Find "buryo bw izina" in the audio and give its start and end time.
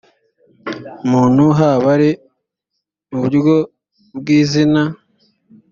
3.21-4.81